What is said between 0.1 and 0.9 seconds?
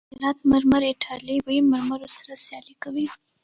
هرات مرمر